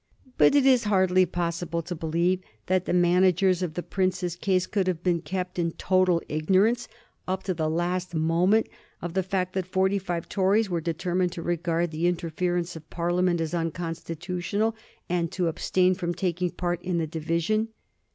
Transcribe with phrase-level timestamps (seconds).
[0.39, 4.65] But it is hardly possible to believe that the man agers of the prince's case
[4.65, 6.87] could have been kept in total ignorance
[7.27, 8.67] up to the last moment
[8.99, 13.39] of the fact that forty five Tories were determined to regard the interference of Parliament
[13.39, 14.75] as unconstitutional,
[15.07, 17.67] and to abstain from tak ing part in the division.